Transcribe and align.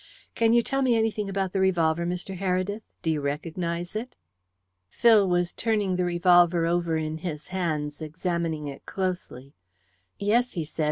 Can 0.33 0.53
you 0.53 0.63
tell 0.63 0.81
me 0.81 0.95
anything 0.95 1.29
about 1.29 1.53
the 1.53 1.59
revolver, 1.59 2.07
Mr. 2.07 2.35
Heredith? 2.39 2.81
Do 3.03 3.11
you 3.11 3.21
recognize 3.21 3.95
it?" 3.95 4.15
Phil 4.87 5.29
was 5.29 5.53
turning 5.53 5.95
the 5.95 6.05
revolver 6.05 6.65
over 6.65 6.97
in 6.97 7.19
his 7.19 7.49
hands, 7.53 8.01
examining 8.01 8.65
it 8.65 8.87
closely. 8.87 9.53
"Yes," 10.17 10.53
he 10.53 10.65
said. 10.65 10.79